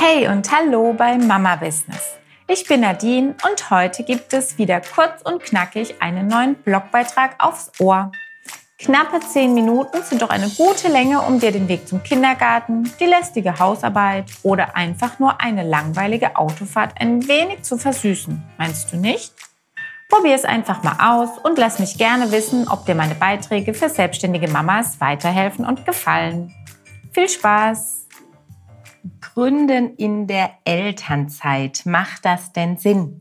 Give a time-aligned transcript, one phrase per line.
[0.00, 2.18] Hey und hallo bei Mama Business.
[2.46, 7.72] Ich bin Nadine und heute gibt es wieder kurz und knackig einen neuen Blogbeitrag aufs
[7.80, 8.12] Ohr.
[8.78, 13.06] Knappe 10 Minuten sind doch eine gute Länge, um dir den Weg zum Kindergarten, die
[13.06, 18.40] lästige Hausarbeit oder einfach nur eine langweilige Autofahrt ein wenig zu versüßen.
[18.56, 19.34] Meinst du nicht?
[20.08, 23.88] Probier es einfach mal aus und lass mich gerne wissen, ob dir meine Beiträge für
[23.88, 26.54] selbstständige Mamas weiterhelfen und gefallen.
[27.12, 27.97] Viel Spaß!
[29.38, 31.82] Gründen in der Elternzeit.
[31.86, 33.20] Macht das denn Sinn?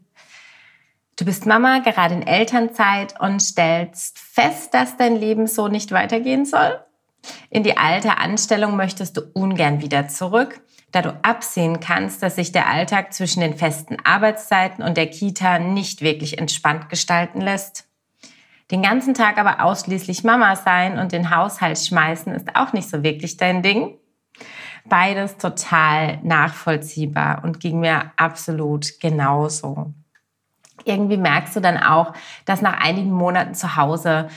[1.16, 6.44] Du bist Mama, gerade in Elternzeit und stellst fest, dass dein Leben so nicht weitergehen
[6.46, 6.80] soll?
[7.52, 10.60] In die alte Anstellung möchtest du ungern wieder zurück,
[10.92, 15.60] da du absehen kannst, dass sich der Alltag zwischen den festen Arbeitszeiten und der Kita
[15.60, 17.88] nicht wirklich entspannt gestalten lässt.
[18.72, 23.04] Den ganzen Tag aber ausschließlich Mama sein und den Haushalt schmeißen ist auch nicht so
[23.04, 24.00] wirklich dein Ding
[24.90, 29.94] beides total nachvollziehbar und ging mir absolut genauso.
[30.86, 32.14] Irgendwie merkst du dann auch,
[32.46, 34.30] dass nach einigen Monaten zu Hause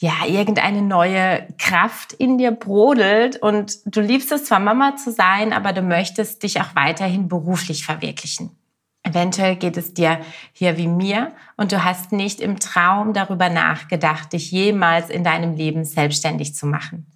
[0.00, 5.52] ja, irgendeine neue Kraft in dir brodelt und du liebst es zwar Mama zu sein,
[5.52, 8.56] aber du möchtest dich auch weiterhin beruflich verwirklichen.
[9.02, 10.20] Eventuell geht es dir
[10.52, 15.54] hier wie mir und du hast nicht im Traum darüber nachgedacht, dich jemals in deinem
[15.54, 17.06] Leben selbstständig zu machen.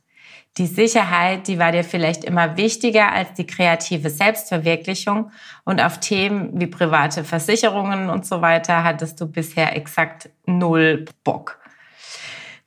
[0.56, 5.32] Die Sicherheit, die war dir vielleicht immer wichtiger als die kreative Selbstverwirklichung.
[5.64, 11.58] Und auf Themen wie private Versicherungen und so weiter hattest du bisher exakt null Bock.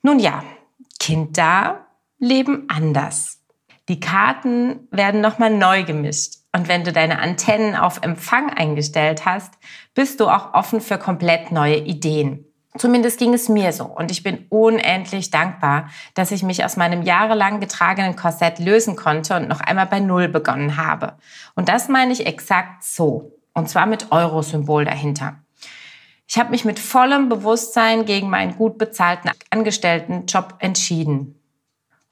[0.02, 0.42] Nun ja,
[1.00, 1.86] Kind da,
[2.18, 3.40] Leben anders.
[3.88, 6.34] Die Karten werden nochmal neu gemischt.
[6.54, 9.54] Und wenn du deine Antennen auf Empfang eingestellt hast,
[9.94, 12.47] bist du auch offen für komplett neue Ideen.
[12.76, 13.84] Zumindest ging es mir so.
[13.84, 19.36] Und ich bin unendlich dankbar, dass ich mich aus meinem jahrelang getragenen Korsett lösen konnte
[19.36, 21.14] und noch einmal bei Null begonnen habe.
[21.54, 23.32] Und das meine ich exakt so.
[23.54, 25.36] Und zwar mit Euro-Symbol dahinter.
[26.28, 31.37] Ich habe mich mit vollem Bewusstsein gegen meinen gut bezahlten Angestelltenjob entschieden.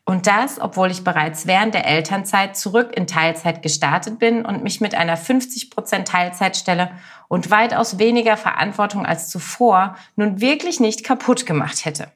[0.09, 4.81] Und das, obwohl ich bereits während der Elternzeit zurück in Teilzeit gestartet bin und mich
[4.81, 6.93] mit einer 50% Teilzeitstelle
[7.27, 12.13] und weitaus weniger Verantwortung als zuvor nun wirklich nicht kaputt gemacht hätte.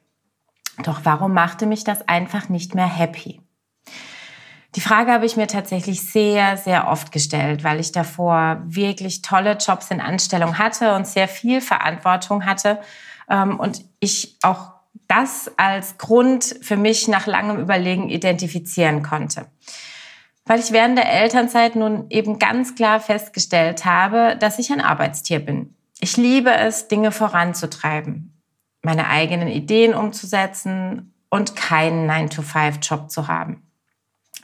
[0.83, 3.41] Doch warum machte mich das einfach nicht mehr happy?
[4.75, 9.57] Die Frage habe ich mir tatsächlich sehr, sehr oft gestellt, weil ich davor wirklich tolle
[9.57, 12.79] Jobs in Anstellung hatte und sehr viel Verantwortung hatte
[13.29, 14.70] ähm, und ich auch
[15.11, 19.47] das als Grund für mich nach langem Überlegen identifizieren konnte.
[20.45, 25.39] Weil ich während der Elternzeit nun eben ganz klar festgestellt habe, dass ich ein Arbeitstier
[25.39, 25.75] bin.
[25.99, 28.41] Ich liebe es, Dinge voranzutreiben,
[28.83, 33.69] meine eigenen Ideen umzusetzen und keinen 9-to-5-Job zu haben.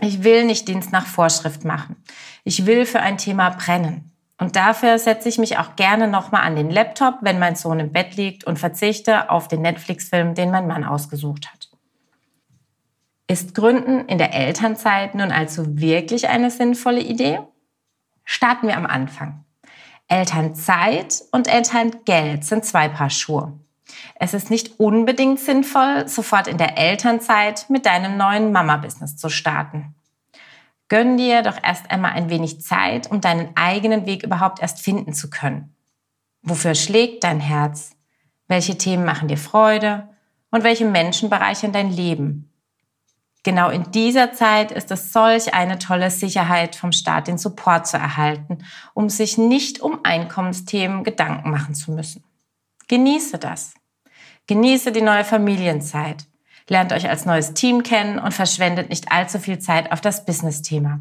[0.02, 1.96] Ich will nicht Dienst nach Vorschrift machen.
[2.44, 4.12] Ich will für ein Thema brennen.
[4.40, 7.92] Und dafür setze ich mich auch gerne nochmal an den Laptop, wenn mein Sohn im
[7.92, 11.70] Bett liegt und verzichte auf den Netflix-Film, den mein Mann ausgesucht hat.
[13.28, 17.40] Ist Gründen in der Elternzeit nun also wirklich eine sinnvolle Idee?
[18.24, 19.44] Starten wir am Anfang.
[20.08, 23.60] Elternzeit und Elterngeld sind zwei Paar Schuhe.
[24.16, 29.96] Es ist nicht unbedingt sinnvoll, sofort in der Elternzeit mit deinem neuen Mama-Business zu starten.
[30.90, 35.14] Gönn dir doch erst einmal ein wenig Zeit, um deinen eigenen Weg überhaupt erst finden
[35.14, 35.76] zu können.
[36.42, 37.92] Wofür schlägt dein Herz?
[38.48, 40.08] Welche Themen machen dir Freude?
[40.50, 42.54] Und welche Menschen bereichern dein Leben?
[43.44, 47.98] Genau in dieser Zeit ist es solch eine tolle Sicherheit vom Staat, den Support zu
[47.98, 48.60] erhalten,
[48.94, 52.24] um sich nicht um Einkommensthemen Gedanken machen zu müssen.
[52.88, 53.74] Genieße das.
[54.48, 56.26] Genieße die neue Familienzeit
[56.70, 61.00] lernt euch als neues Team kennen und verschwendet nicht allzu viel Zeit auf das Business-Thema.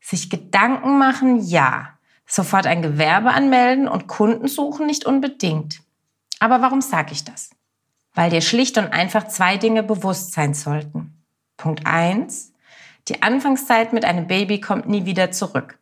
[0.00, 1.90] Sich Gedanken machen, ja.
[2.26, 5.80] Sofort ein Gewerbe anmelden und Kunden suchen nicht unbedingt.
[6.38, 7.50] Aber warum sage ich das?
[8.14, 11.22] Weil dir schlicht und einfach zwei Dinge bewusst sein sollten.
[11.56, 12.52] Punkt eins:
[13.08, 15.78] Die Anfangszeit mit einem Baby kommt nie wieder zurück.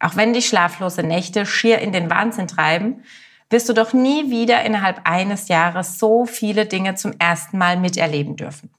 [0.00, 3.02] Auch wenn dich schlaflose Nächte schier in den Wahnsinn treiben,
[3.50, 8.36] wirst du doch nie wieder innerhalb eines Jahres so viele Dinge zum ersten Mal miterleben
[8.36, 8.70] dürfen.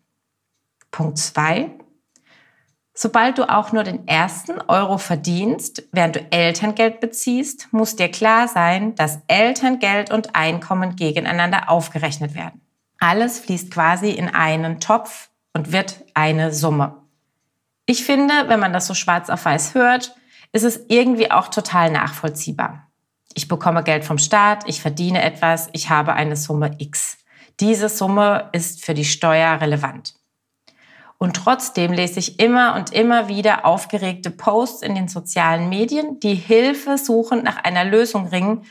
[0.92, 1.71] Punkt zwei:
[2.94, 8.48] Sobald du auch nur den ersten Euro verdienst, während du Elterngeld beziehst, muss dir klar
[8.48, 12.62] sein, dass Elterngeld und Einkommen gegeneinander aufgerechnet werden.
[13.00, 16.98] Alles fließt quasi in einen Topf und wird eine Summe.
[17.86, 20.15] Ich finde, wenn man das so schwarz auf weiß hört,
[20.51, 22.88] ist es irgendwie auch total nachvollziehbar.
[23.34, 27.18] Ich bekomme Geld vom Staat, ich verdiene etwas, ich habe eine Summe X.
[27.60, 30.16] Diese Summe ist für die Steuer relevant.
[31.18, 36.36] Und trotzdem lese ich immer und immer wieder aufgeregte Posts in den sozialen Medien, die
[36.36, 38.64] Hilfe suchend nach einer Lösung ringen,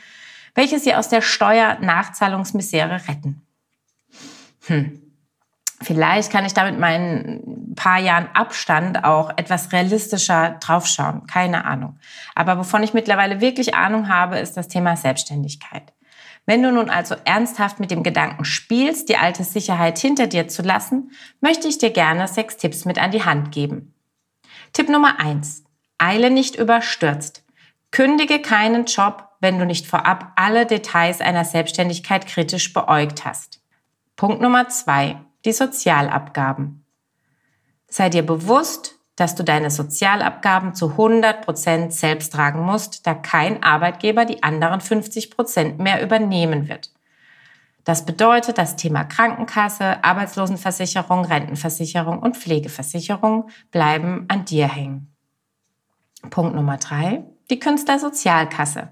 [0.55, 3.41] welche sie aus der Steuernachzahlungsmisere retten.
[4.65, 4.99] Hm.
[5.81, 11.25] Vielleicht kann ich da mit meinen paar Jahren Abstand auch etwas realistischer draufschauen.
[11.27, 11.97] Keine Ahnung.
[12.35, 15.93] Aber wovon ich mittlerweile wirklich Ahnung habe, ist das Thema Selbstständigkeit.
[16.45, 20.61] Wenn du nun also ernsthaft mit dem Gedanken spielst, die alte Sicherheit hinter dir zu
[20.61, 23.93] lassen, möchte ich dir gerne sechs Tipps mit an die Hand geben.
[24.73, 25.63] Tipp Nummer eins:
[25.97, 27.45] Eile nicht überstürzt.
[27.91, 33.61] Kündige keinen Job, wenn du nicht vorab alle Details einer Selbstständigkeit kritisch beäugt hast.
[34.17, 35.15] Punkt Nummer zwei:
[35.45, 36.83] Die Sozialabgaben.
[37.89, 43.61] Sei dir bewusst, dass du deine Sozialabgaben zu 100 Prozent selbst tragen musst, da kein
[43.63, 46.91] Arbeitgeber die anderen 50 Prozent mehr übernehmen wird.
[47.83, 55.13] Das bedeutet, das Thema Krankenkasse, Arbeitslosenversicherung, Rentenversicherung und Pflegeversicherung bleiben an dir hängen.
[56.29, 58.89] Punkt Nummer drei, die Künstlersozialkasse.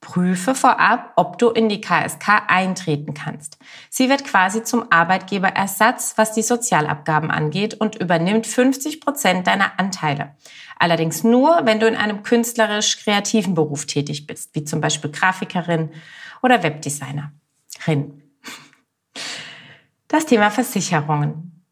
[0.00, 3.58] Prüfe vorab, ob du in die KSK eintreten kannst.
[3.88, 10.34] Sie wird quasi zum Arbeitgeberersatz, was die Sozialabgaben angeht und übernimmt 50 Prozent deiner Anteile.
[10.78, 15.90] Allerdings nur, wenn du in einem künstlerisch-kreativen Beruf tätig bist, wie zum Beispiel Grafikerin
[16.42, 17.30] oder Webdesignerin.
[20.08, 21.64] Das Thema Versicherungen.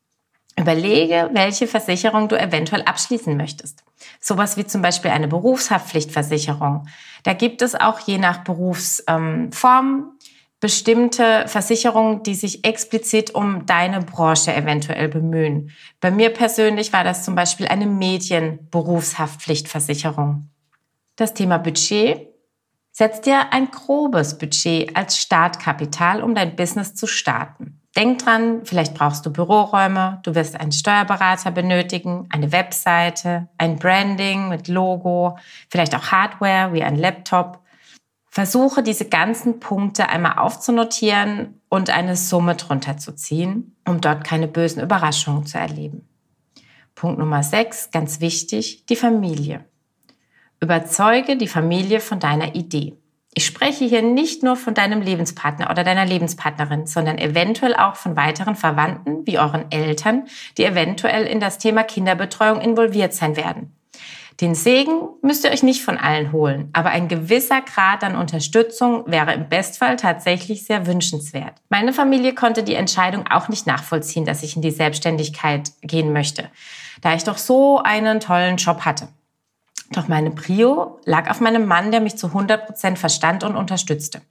[0.58, 3.84] Überlege, welche Versicherung du eventuell abschließen möchtest.
[4.25, 6.87] Sowas wie zum Beispiel eine Berufshaftpflichtversicherung.
[7.25, 10.13] Da gibt es auch je nach Berufsform ähm,
[10.61, 15.73] bestimmte Versicherungen, die sich explizit um deine Branche eventuell bemühen.
[16.01, 20.49] Bei mir persönlich war das zum Beispiel eine Medienberufshaftpflichtversicherung.
[21.17, 22.29] Das Thema Budget.
[22.93, 27.81] Setz dir ein grobes Budget als Startkapital, um dein Business zu starten.
[27.97, 34.49] Denk dran, vielleicht brauchst du Büroräume, du wirst einen Steuerberater benötigen, eine Webseite, ein Branding
[34.49, 35.37] mit Logo,
[35.71, 37.61] vielleicht auch Hardware wie ein Laptop.
[38.31, 44.49] Versuche diese ganzen Punkte einmal aufzunotieren und eine Summe drunter zu ziehen, um dort keine
[44.49, 46.09] bösen Überraschungen zu erleben.
[46.95, 49.67] Punkt Nummer 6, ganz wichtig, die Familie.
[50.61, 52.97] Überzeuge die Familie von deiner Idee.
[53.34, 58.14] Ich spreche hier nicht nur von deinem Lebenspartner oder deiner Lebenspartnerin, sondern eventuell auch von
[58.14, 60.25] weiteren Verwandten wie euren Eltern,
[60.58, 63.75] die eventuell in das Thema Kinderbetreuung involviert sein werden.
[64.40, 69.05] Den Segen müsst ihr euch nicht von allen holen, aber ein gewisser Grad an Unterstützung
[69.06, 71.55] wäre im Bestfall tatsächlich sehr wünschenswert.
[71.69, 76.50] Meine Familie konnte die Entscheidung auch nicht nachvollziehen, dass ich in die Selbstständigkeit gehen möchte,
[77.02, 79.08] da ich doch so einen tollen Job hatte.
[79.93, 84.23] Doch meine Prio lag auf meinem Mann, der mich zu 100 Prozent verstand und unterstützte.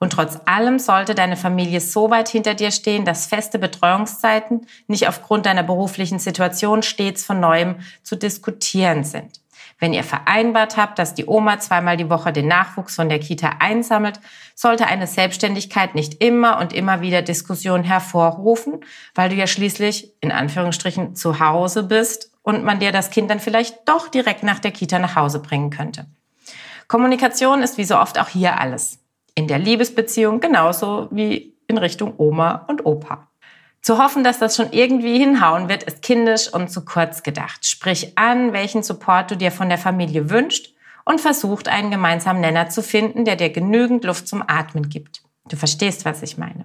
[0.00, 5.08] Und trotz allem sollte deine Familie so weit hinter dir stehen, dass feste Betreuungszeiten nicht
[5.08, 9.40] aufgrund deiner beruflichen Situation stets von neuem zu diskutieren sind.
[9.80, 13.56] Wenn ihr vereinbart habt, dass die Oma zweimal die Woche den Nachwuchs von der Kita
[13.60, 14.18] einsammelt,
[14.56, 18.80] sollte eine Selbstständigkeit nicht immer und immer wieder Diskussionen hervorrufen,
[19.14, 23.40] weil du ja schließlich in Anführungsstrichen zu Hause bist und man dir das Kind dann
[23.40, 26.06] vielleicht doch direkt nach der Kita nach Hause bringen könnte.
[26.86, 29.00] Kommunikation ist wie so oft auch hier alles.
[29.34, 33.28] In der Liebesbeziehung genauso wie in Richtung Oma und Opa.
[33.82, 37.66] Zu hoffen, dass das schon irgendwie hinhauen wird, ist kindisch und zu kurz gedacht.
[37.66, 40.72] Sprich an, welchen Support du dir von der Familie wünscht
[41.04, 45.20] und versucht einen gemeinsamen Nenner zu finden, der dir genügend Luft zum Atmen gibt.
[45.50, 46.64] Du verstehst, was ich meine.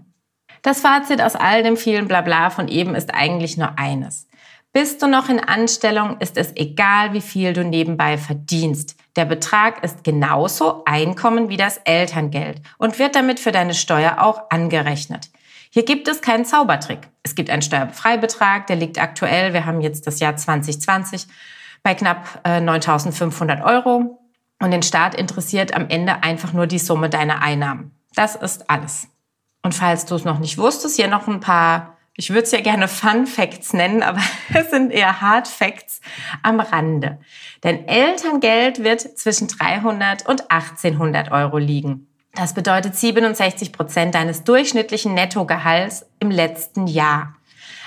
[0.61, 4.29] Das Fazit aus all dem vielen Blabla von eben ist eigentlich nur eines.
[4.73, 8.95] Bist du noch in Anstellung, ist es egal, wie viel du nebenbei verdienst.
[9.15, 14.49] Der Betrag ist genauso Einkommen wie das Elterngeld und wird damit für deine Steuer auch
[14.49, 15.29] angerechnet.
[15.69, 17.01] Hier gibt es keinen Zaubertrick.
[17.21, 21.27] Es gibt einen Steuerfreibetrag, der liegt aktuell, wir haben jetzt das Jahr 2020,
[21.83, 24.19] bei knapp 9.500 äh, Euro.
[24.59, 27.91] Und den Staat interessiert am Ende einfach nur die Summe deiner Einnahmen.
[28.15, 29.07] Das ist alles.
[29.61, 32.61] Und falls du es noch nicht wusstest, hier noch ein paar ich würde es ja
[32.61, 34.21] gerne Fun Facts nennen, aber
[34.53, 35.99] es sind eher Hard Facts
[36.43, 37.19] am Rande.
[37.63, 42.07] Denn Elterngeld wird zwischen 300 und 1800 Euro liegen.
[42.35, 47.35] Das bedeutet 67 Prozent deines durchschnittlichen Nettogehalts im letzten Jahr.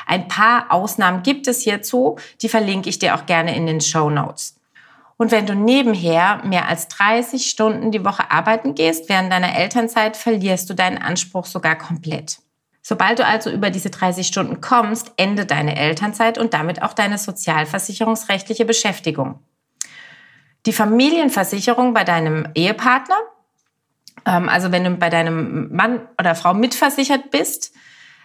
[0.07, 4.09] Ein paar Ausnahmen gibt es hierzu, die verlinke ich dir auch gerne in den Show
[4.09, 4.57] Notes.
[5.17, 10.17] Und wenn du nebenher mehr als 30 Stunden die Woche arbeiten gehst während deiner Elternzeit,
[10.17, 12.39] verlierst du deinen Anspruch sogar komplett.
[12.89, 17.19] Sobald du also über diese 30 Stunden kommst, endet deine Elternzeit und damit auch deine
[17.19, 19.41] sozialversicherungsrechtliche Beschäftigung.
[20.67, 23.17] Die Familienversicherung bei deinem Ehepartner,
[24.25, 27.75] ähm, also wenn du bei deinem Mann oder Frau mitversichert bist,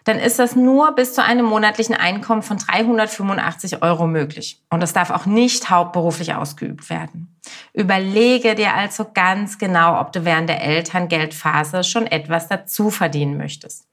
[0.03, 4.62] dann ist das nur bis zu einem monatlichen Einkommen von 385 Euro möglich.
[4.70, 7.36] Und das darf auch nicht hauptberuflich ausgeübt werden.
[7.74, 13.88] Überlege dir also ganz genau, ob du während der Elterngeldphase schon etwas dazu verdienen möchtest.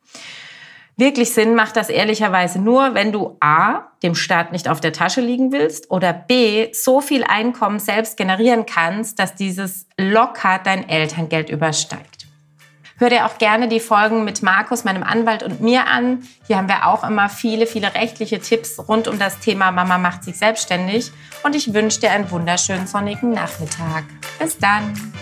[0.99, 5.21] Wirklich Sinn macht das ehrlicherweise nur, wenn du A, dem Staat nicht auf der Tasche
[5.21, 11.51] liegen willst oder B, so viel Einkommen selbst generieren kannst, dass dieses locker dein Elterngeld
[11.51, 12.27] übersteigt.
[12.97, 16.27] Hör dir auch gerne die Folgen mit Markus, meinem Anwalt und mir an.
[16.49, 20.25] Hier haben wir auch immer viele, viele rechtliche Tipps rund um das Thema Mama macht
[20.25, 21.13] sich selbstständig.
[21.45, 24.03] Und ich wünsche dir einen wunderschönen sonnigen Nachmittag.
[24.41, 25.13] Bis dann.